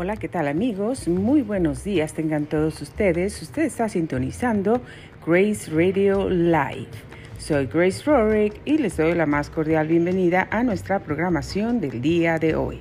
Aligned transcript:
Hola, 0.00 0.16
¿qué 0.16 0.28
tal 0.28 0.46
amigos? 0.46 1.08
Muy 1.08 1.42
buenos 1.42 1.82
días 1.82 2.14
tengan 2.14 2.46
todos 2.46 2.80
ustedes. 2.80 3.42
Usted 3.42 3.62
está 3.62 3.88
sintonizando 3.88 4.80
Grace 5.26 5.68
Radio 5.72 6.30
Live. 6.30 6.86
Soy 7.36 7.66
Grace 7.66 8.04
Rorick 8.04 8.60
y 8.64 8.78
les 8.78 8.96
doy 8.96 9.16
la 9.16 9.26
más 9.26 9.50
cordial 9.50 9.88
bienvenida 9.88 10.46
a 10.52 10.62
nuestra 10.62 11.00
programación 11.00 11.80
del 11.80 12.00
día 12.00 12.38
de 12.38 12.54
hoy. 12.54 12.78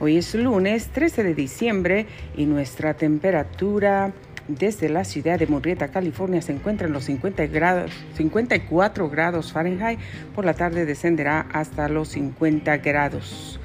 Hoy 0.00 0.16
es 0.16 0.34
lunes 0.34 0.88
13 0.88 1.22
de 1.22 1.34
diciembre 1.34 2.06
y 2.36 2.46
nuestra 2.46 2.94
temperatura 2.94 4.12
desde 4.48 4.88
la 4.88 5.04
ciudad 5.04 5.38
de 5.38 5.46
Murrieta, 5.46 5.92
California, 5.92 6.42
se 6.42 6.50
encuentra 6.50 6.88
en 6.88 6.92
los 6.92 7.04
50 7.04 7.46
grados, 7.46 7.92
54 8.14 9.08
grados 9.08 9.52
Fahrenheit. 9.52 10.00
Por 10.34 10.44
la 10.44 10.54
tarde 10.54 10.84
descenderá 10.84 11.46
hasta 11.52 11.88
los 11.88 12.08
50 12.08 12.78
grados. 12.78 13.60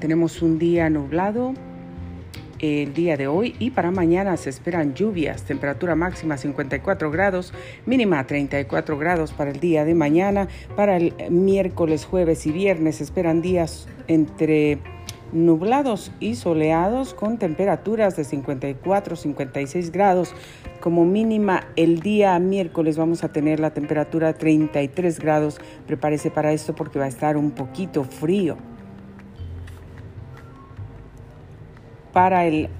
Tenemos 0.00 0.42
un 0.42 0.58
día 0.58 0.90
nublado 0.90 1.54
el 2.58 2.94
día 2.94 3.16
de 3.16 3.26
hoy 3.26 3.54
y 3.58 3.70
para 3.70 3.90
mañana 3.90 4.36
se 4.36 4.50
esperan 4.50 4.94
lluvias, 4.94 5.42
temperatura 5.42 5.94
máxima 5.94 6.36
54 6.36 7.10
grados, 7.10 7.52
mínima 7.86 8.26
34 8.26 8.98
grados 8.98 9.32
para 9.32 9.50
el 9.50 9.60
día 9.60 9.84
de 9.84 9.94
mañana. 9.94 10.48
Para 10.74 10.96
el 10.96 11.14
miércoles, 11.30 12.04
jueves 12.04 12.46
y 12.46 12.52
viernes 12.52 12.96
se 12.96 13.04
esperan 13.04 13.42
días 13.42 13.88
entre 14.08 14.78
nublados 15.32 16.12
y 16.20 16.36
soleados 16.36 17.14
con 17.14 17.38
temperaturas 17.38 18.16
de 18.16 18.24
54, 18.24 19.16
56 19.16 19.92
grados. 19.92 20.34
Como 20.80 21.04
mínima 21.04 21.66
el 21.76 22.00
día 22.00 22.38
miércoles 22.38 22.96
vamos 22.96 23.24
a 23.24 23.32
tener 23.32 23.60
la 23.60 23.70
temperatura 23.70 24.34
33 24.34 25.18
grados. 25.18 25.58
Prepárese 25.86 26.30
para 26.30 26.52
esto 26.52 26.74
porque 26.74 26.98
va 26.98 27.06
a 27.06 27.08
estar 27.08 27.36
un 27.36 27.50
poquito 27.50 28.04
frío. 28.04 28.56
Para 32.16 32.46
el 32.46 32.70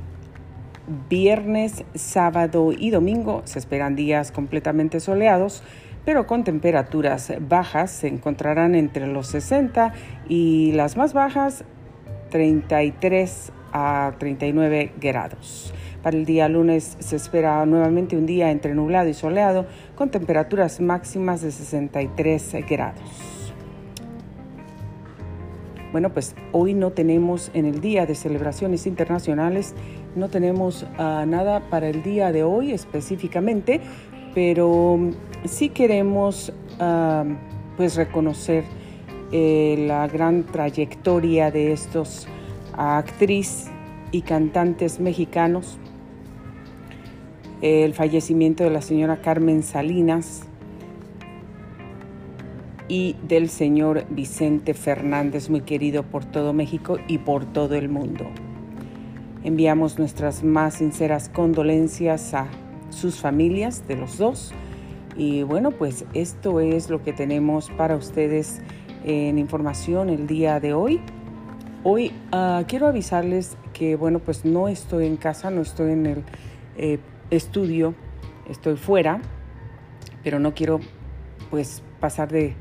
viernes, 1.10 1.84
sábado 1.94 2.72
y 2.72 2.88
domingo 2.88 3.42
se 3.44 3.58
esperan 3.58 3.94
días 3.94 4.32
completamente 4.32 4.98
soleados, 4.98 5.62
pero 6.06 6.26
con 6.26 6.42
temperaturas 6.42 7.30
bajas 7.40 7.90
se 7.90 8.08
encontrarán 8.08 8.74
entre 8.74 9.06
los 9.06 9.26
60 9.26 9.92
y 10.26 10.72
las 10.72 10.96
más 10.96 11.12
bajas 11.12 11.64
33 12.30 13.52
a 13.74 14.14
39 14.18 14.94
grados. 14.98 15.74
Para 16.02 16.16
el 16.16 16.24
día 16.24 16.48
lunes 16.48 16.96
se 16.98 17.16
espera 17.16 17.66
nuevamente 17.66 18.16
un 18.16 18.24
día 18.24 18.50
entre 18.50 18.74
nublado 18.74 19.10
y 19.10 19.12
soleado 19.12 19.66
con 19.96 20.10
temperaturas 20.10 20.80
máximas 20.80 21.42
de 21.42 21.50
63 21.50 22.56
grados. 22.66 23.45
Bueno, 25.96 26.12
pues 26.12 26.34
hoy 26.52 26.74
no 26.74 26.90
tenemos 26.90 27.50
en 27.54 27.64
el 27.64 27.80
Día 27.80 28.04
de 28.04 28.14
Celebraciones 28.14 28.86
Internacionales, 28.86 29.74
no 30.14 30.28
tenemos 30.28 30.82
uh, 30.82 31.24
nada 31.24 31.70
para 31.70 31.88
el 31.88 32.02
día 32.02 32.32
de 32.32 32.42
hoy 32.42 32.72
específicamente, 32.72 33.80
pero 34.34 34.98
sí 35.46 35.70
queremos 35.70 36.52
uh, 36.78 37.24
pues 37.78 37.96
reconocer 37.96 38.64
eh, 39.32 39.86
la 39.88 40.06
gran 40.06 40.44
trayectoria 40.44 41.50
de 41.50 41.72
estos 41.72 42.28
actriz 42.76 43.64
y 44.12 44.20
cantantes 44.20 45.00
mexicanos, 45.00 45.78
el 47.62 47.94
fallecimiento 47.94 48.64
de 48.64 48.68
la 48.70 48.82
señora 48.82 49.22
Carmen 49.22 49.62
Salinas, 49.62 50.42
y 52.88 53.16
del 53.26 53.48
señor 53.48 54.04
Vicente 54.10 54.74
Fernández, 54.74 55.50
muy 55.50 55.62
querido 55.62 56.02
por 56.02 56.24
todo 56.24 56.52
México 56.52 56.98
y 57.08 57.18
por 57.18 57.44
todo 57.44 57.74
el 57.74 57.88
mundo. 57.88 58.26
Enviamos 59.42 59.98
nuestras 59.98 60.42
más 60.42 60.74
sinceras 60.74 61.28
condolencias 61.28 62.34
a 62.34 62.48
sus 62.90 63.20
familias 63.20 63.86
de 63.88 63.96
los 63.96 64.18
dos. 64.18 64.52
Y 65.16 65.42
bueno, 65.42 65.70
pues 65.70 66.04
esto 66.14 66.60
es 66.60 66.90
lo 66.90 67.02
que 67.02 67.12
tenemos 67.12 67.70
para 67.70 67.96
ustedes 67.96 68.60
en 69.04 69.38
información 69.38 70.10
el 70.10 70.26
día 70.26 70.60
de 70.60 70.74
hoy. 70.74 71.00
Hoy 71.84 72.12
uh, 72.32 72.64
quiero 72.66 72.88
avisarles 72.88 73.56
que, 73.72 73.94
bueno, 73.94 74.18
pues 74.18 74.44
no 74.44 74.68
estoy 74.68 75.06
en 75.06 75.16
casa, 75.16 75.50
no 75.50 75.62
estoy 75.62 75.92
en 75.92 76.06
el 76.06 76.24
eh, 76.76 76.98
estudio, 77.30 77.94
estoy 78.48 78.76
fuera, 78.76 79.20
pero 80.24 80.40
no 80.40 80.54
quiero 80.54 80.80
pues 81.50 81.82
pasar 82.00 82.30
de 82.32 82.54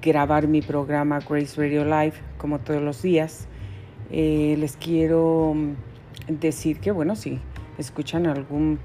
grabar 0.00 0.46
mi 0.46 0.62
programa 0.62 1.20
Grace 1.20 1.60
Radio 1.60 1.84
Live 1.84 2.14
como 2.38 2.60
todos 2.60 2.82
los 2.82 3.02
días. 3.02 3.46
Eh, 4.10 4.56
les 4.58 4.76
quiero 4.76 5.52
mm, 5.54 6.38
decir 6.38 6.80
que, 6.80 6.90
bueno, 6.90 7.16
si 7.16 7.40
escuchan 7.78 8.26
algún 8.26 8.78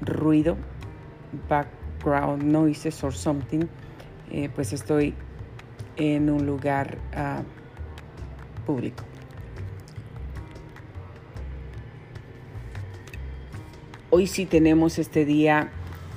ruido, 0.00 0.56
background 1.48 2.42
noises 2.44 3.02
or 3.02 3.12
something, 3.12 3.66
eh, 4.30 4.48
pues 4.54 4.72
estoy 4.72 5.14
en 5.96 6.30
un 6.30 6.46
lugar 6.46 6.98
uh, 7.16 7.42
público. 8.64 9.04
Hoy 14.10 14.26
sí 14.26 14.46
tenemos 14.46 14.98
este 14.98 15.24
día 15.24 15.70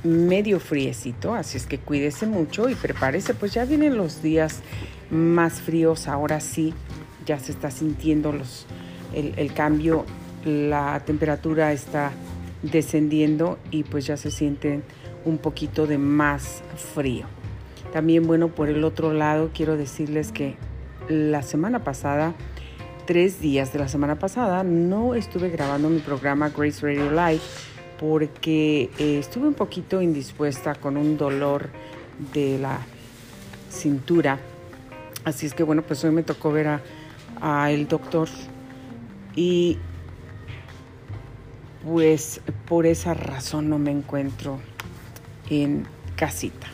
medio 0.03 0.59
friecito, 0.59 1.33
así 1.33 1.57
es 1.57 1.65
que 1.65 1.77
cuídese 1.77 2.25
mucho 2.25 2.69
y 2.69 2.75
prepárese, 2.75 3.33
pues 3.33 3.53
ya 3.53 3.65
vienen 3.65 3.97
los 3.97 4.21
días 4.21 4.61
más 5.09 5.61
fríos, 5.61 6.07
ahora 6.07 6.39
sí, 6.39 6.73
ya 7.25 7.39
se 7.39 7.51
está 7.51 7.71
sintiendo 7.71 8.31
los, 8.31 8.65
el, 9.13 9.33
el 9.37 9.53
cambio, 9.53 10.05
la 10.45 11.01
temperatura 11.01 11.73
está 11.73 12.11
descendiendo 12.61 13.57
y 13.71 13.83
pues 13.83 14.05
ya 14.05 14.17
se 14.17 14.31
siente 14.31 14.81
un 15.25 15.37
poquito 15.37 15.87
de 15.87 15.97
más 15.97 16.61
frío. 16.93 17.25
También 17.93 18.27
bueno, 18.27 18.49
por 18.49 18.69
el 18.69 18.83
otro 18.83 19.13
lado, 19.13 19.49
quiero 19.53 19.75
decirles 19.77 20.31
que 20.31 20.55
la 21.07 21.41
semana 21.41 21.83
pasada, 21.83 22.33
tres 23.05 23.41
días 23.41 23.73
de 23.73 23.79
la 23.79 23.87
semana 23.87 24.19
pasada, 24.19 24.63
no 24.63 25.15
estuve 25.15 25.49
grabando 25.49 25.89
mi 25.89 25.99
programa 25.99 26.49
Grace 26.49 26.85
Radio 26.85 27.09
Live 27.11 27.41
porque 27.99 28.89
eh, 28.97 29.19
estuve 29.19 29.47
un 29.47 29.53
poquito 29.53 30.01
indispuesta 30.01 30.73
con 30.75 30.95
un 30.95 31.17
dolor 31.17 31.69
de 32.33 32.57
la 32.57 32.79
cintura. 33.69 34.39
Así 35.25 35.45
es 35.45 35.53
que 35.53 35.63
bueno, 35.63 35.81
pues 35.81 36.03
hoy 36.05 36.11
me 36.11 36.23
tocó 36.23 36.51
ver 36.51 36.79
a, 37.41 37.71
el 37.71 37.87
doctor 37.87 38.27
y 39.35 39.77
pues 41.85 42.41
por 42.67 42.85
esa 42.85 43.13
razón 43.13 43.69
no 43.69 43.77
me 43.79 43.91
encuentro 43.91 44.59
en 45.49 45.85
casita. 46.15 46.67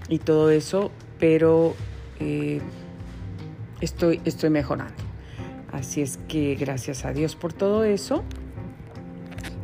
y 0.10 0.19
todo 0.19 0.51
eso, 0.51 0.92
pero 1.19 1.75
eh, 2.19 2.62
estoy, 3.81 4.22
estoy 4.25 4.50
mejorando. 4.50 4.94
Así 5.72 6.01
es 6.01 6.18
que 6.28 6.56
gracias 6.56 7.06
a 7.06 7.13
Dios 7.13 7.36
por 7.36 7.54
todo 7.54 7.84
eso. 7.84 8.24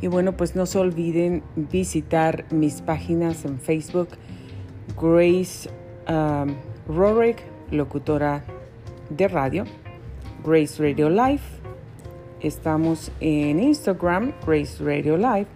Y 0.00 0.06
bueno, 0.06 0.36
pues 0.36 0.54
no 0.54 0.66
se 0.66 0.78
olviden 0.78 1.42
visitar 1.56 2.44
mis 2.52 2.82
páginas 2.82 3.44
en 3.44 3.58
Facebook, 3.58 4.08
Grace 5.00 5.70
um, 6.08 6.54
locutora 7.70 8.44
de 9.08 9.28
radio, 9.28 9.64
Grace 10.44 10.82
Radio 10.82 11.08
Live. 11.08 11.63
Estamos 12.44 13.10
en 13.20 13.58
Instagram, 13.58 14.34
Grace 14.46 14.84
Radio 14.84 15.16
Live, 15.16 15.46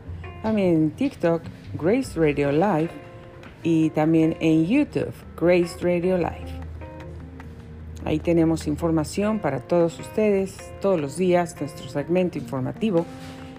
también 0.43 0.75
en 0.75 0.90
TikTok, 0.93 1.43
Grace 1.79 2.19
Radio 2.19 2.50
Live 2.50 2.88
y 3.62 3.90
también 3.90 4.38
en 4.40 4.64
YouTube, 4.64 5.12
Grace 5.38 5.76
Radio 5.82 6.17
Live. 6.17 6.46
Ahí 8.06 8.19
tenemos 8.20 8.67
información 8.67 9.38
para 9.38 9.61
todos 9.61 10.00
ustedes 10.00 10.56
todos 10.81 10.99
los 10.99 11.19
días, 11.19 11.61
nuestro 11.61 11.90
segmento 11.90 12.38
informativo. 12.38 13.05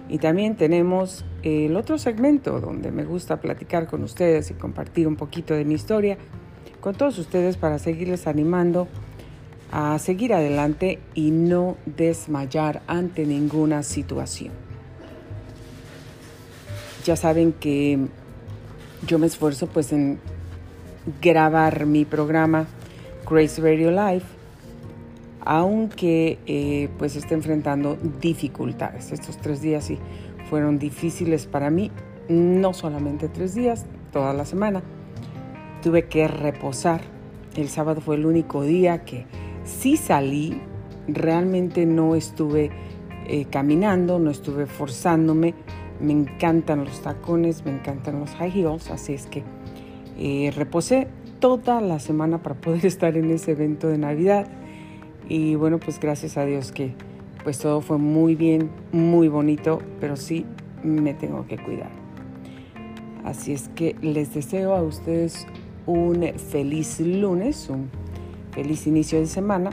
Y 0.08 0.18
también 0.18 0.56
tenemos 0.56 1.24
el 1.44 1.76
otro 1.76 1.98
segmento 1.98 2.60
donde 2.60 2.90
me 2.90 3.04
gusta 3.04 3.40
platicar 3.40 3.86
con 3.86 4.02
ustedes 4.02 4.50
y 4.50 4.54
compartir 4.54 5.06
un 5.06 5.14
poquito 5.14 5.54
de 5.54 5.64
mi 5.64 5.74
historia 5.74 6.18
con 6.80 6.96
todos 6.96 7.16
ustedes 7.18 7.56
para 7.56 7.78
seguirles 7.78 8.26
animando 8.26 8.88
a 9.70 9.98
seguir 9.98 10.34
adelante 10.34 10.98
y 11.14 11.30
no 11.30 11.76
desmayar 11.86 12.82
ante 12.86 13.24
ninguna 13.24 13.82
situación. 13.82 14.52
Ya 17.04 17.16
saben 17.16 17.52
que 17.52 17.98
yo 19.06 19.18
me 19.18 19.26
esfuerzo 19.26 19.66
pues 19.66 19.92
en 19.92 20.18
grabar 21.22 21.86
mi 21.86 22.04
programa 22.04 22.66
Grace 23.28 23.60
Radio 23.62 23.90
Live, 23.90 24.24
aunque 25.40 26.38
eh, 26.46 26.88
pues 26.98 27.16
esté 27.16 27.34
enfrentando 27.34 27.96
dificultades. 28.20 29.12
Estos 29.12 29.38
tres 29.38 29.62
días 29.62 29.84
sí 29.84 29.98
fueron 30.50 30.78
difíciles 30.78 31.46
para 31.46 31.70
mí, 31.70 31.90
no 32.28 32.74
solamente 32.74 33.28
tres 33.28 33.54
días, 33.54 33.86
toda 34.12 34.34
la 34.34 34.44
semana. 34.44 34.82
Tuve 35.82 36.06
que 36.08 36.28
reposar. 36.28 37.00
El 37.56 37.68
sábado 37.68 38.00
fue 38.00 38.16
el 38.16 38.26
único 38.26 38.62
día 38.62 39.04
que 39.04 39.26
sí 39.70 39.96
salí, 39.96 40.60
realmente 41.08 41.86
no 41.86 42.14
estuve 42.14 42.70
eh, 43.26 43.46
caminando, 43.46 44.18
no 44.18 44.30
estuve 44.30 44.66
forzándome. 44.66 45.54
Me 46.00 46.12
encantan 46.12 46.84
los 46.84 47.00
tacones, 47.02 47.64
me 47.64 47.72
encantan 47.72 48.20
los 48.20 48.30
high 48.30 48.50
heels, 48.50 48.90
así 48.90 49.14
es 49.14 49.26
que 49.26 49.44
eh, 50.18 50.52
reposé 50.54 51.08
toda 51.38 51.80
la 51.80 51.98
semana 51.98 52.42
para 52.42 52.56
poder 52.56 52.84
estar 52.86 53.16
en 53.16 53.30
ese 53.30 53.52
evento 53.52 53.88
de 53.88 53.98
Navidad. 53.98 54.46
Y 55.28 55.54
bueno, 55.54 55.78
pues 55.78 56.00
gracias 56.00 56.36
a 56.36 56.44
Dios 56.44 56.72
que 56.72 56.94
pues 57.44 57.58
todo 57.58 57.80
fue 57.80 57.98
muy 57.98 58.34
bien, 58.34 58.70
muy 58.92 59.28
bonito, 59.28 59.80
pero 60.00 60.16
sí 60.16 60.44
me 60.82 61.14
tengo 61.14 61.46
que 61.46 61.56
cuidar. 61.56 61.90
Así 63.24 63.52
es 63.52 63.68
que 63.68 63.96
les 64.02 64.34
deseo 64.34 64.74
a 64.74 64.82
ustedes 64.82 65.46
un 65.86 66.22
feliz 66.50 67.00
lunes, 67.00 67.68
un 67.70 67.90
feliz 68.52 68.86
inicio 68.86 69.18
de 69.18 69.26
semana. 69.26 69.70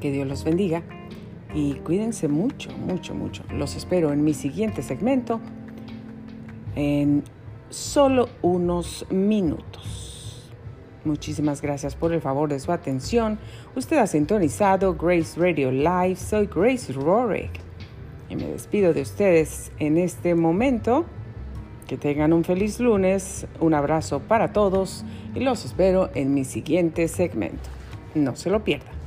Que 0.00 0.10
Dios 0.10 0.26
los 0.26 0.44
bendiga 0.44 0.82
y 1.54 1.74
cuídense 1.74 2.28
mucho, 2.28 2.70
mucho, 2.78 3.14
mucho. 3.14 3.42
Los 3.52 3.76
espero 3.76 4.12
en 4.12 4.24
mi 4.24 4.34
siguiente 4.34 4.82
segmento 4.82 5.40
en 6.76 7.24
solo 7.68 8.28
unos 8.42 9.06
minutos. 9.10 10.50
Muchísimas 11.04 11.62
gracias 11.62 11.94
por 11.94 12.12
el 12.12 12.20
favor 12.20 12.50
de 12.50 12.60
su 12.60 12.72
atención. 12.72 13.38
Usted 13.74 13.96
ha 13.98 14.06
sintonizado 14.06 14.94
Grace 14.94 15.40
Radio 15.40 15.70
Live. 15.70 16.16
Soy 16.16 16.46
Grace 16.46 16.92
Rorick 16.92 17.50
y 18.28 18.36
me 18.36 18.46
despido 18.46 18.92
de 18.92 19.02
ustedes 19.02 19.72
en 19.78 19.96
este 19.96 20.34
momento. 20.34 21.06
Que 21.90 21.96
tengan 21.96 22.32
un 22.32 22.44
feliz 22.44 22.78
lunes, 22.78 23.48
un 23.58 23.74
abrazo 23.74 24.20
para 24.20 24.52
todos 24.52 25.04
y 25.34 25.40
los 25.40 25.64
espero 25.64 26.08
en 26.14 26.32
mi 26.32 26.44
siguiente 26.44 27.08
segmento. 27.08 27.68
No 28.14 28.36
se 28.36 28.48
lo 28.48 28.62
pierdan. 28.62 28.99